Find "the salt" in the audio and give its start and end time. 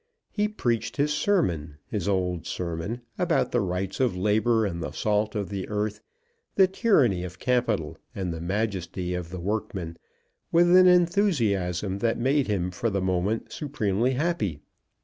4.81-5.35